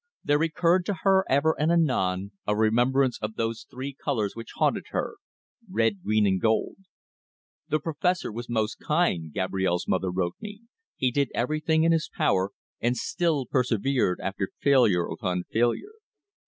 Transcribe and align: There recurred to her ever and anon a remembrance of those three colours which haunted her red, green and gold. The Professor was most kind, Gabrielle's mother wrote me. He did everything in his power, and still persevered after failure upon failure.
There 0.23 0.39
recurred 0.39 0.83
to 0.87 0.95
her 1.03 1.23
ever 1.29 1.53
and 1.59 1.71
anon 1.71 2.31
a 2.47 2.57
remembrance 2.57 3.19
of 3.21 3.35
those 3.35 3.67
three 3.69 3.93
colours 3.93 4.35
which 4.35 4.53
haunted 4.55 4.85
her 4.89 5.17
red, 5.69 6.01
green 6.01 6.25
and 6.25 6.41
gold. 6.41 6.77
The 7.69 7.79
Professor 7.79 8.31
was 8.31 8.49
most 8.49 8.79
kind, 8.79 9.31
Gabrielle's 9.31 9.87
mother 9.87 10.09
wrote 10.09 10.37
me. 10.41 10.61
He 10.95 11.11
did 11.11 11.29
everything 11.35 11.83
in 11.83 11.91
his 11.91 12.09
power, 12.11 12.49
and 12.79 12.97
still 12.97 13.45
persevered 13.45 14.19
after 14.23 14.49
failure 14.59 15.05
upon 15.05 15.43
failure. 15.51 15.93